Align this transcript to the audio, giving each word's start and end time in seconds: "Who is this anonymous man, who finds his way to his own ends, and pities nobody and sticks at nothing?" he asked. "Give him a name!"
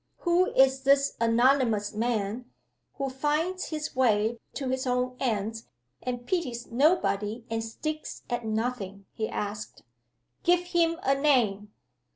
"Who 0.21 0.47
is 0.55 0.81
this 0.81 1.15
anonymous 1.21 1.93
man, 1.93 2.49
who 2.95 3.07
finds 3.07 3.65
his 3.69 3.95
way 3.95 4.39
to 4.55 4.67
his 4.69 4.87
own 4.87 5.15
ends, 5.19 5.67
and 6.01 6.25
pities 6.25 6.71
nobody 6.71 7.45
and 7.51 7.63
sticks 7.63 8.23
at 8.27 8.43
nothing?" 8.43 9.05
he 9.13 9.29
asked. 9.29 9.83
"Give 10.41 10.61
him 10.61 10.99
a 11.03 11.13
name!" 11.13 11.71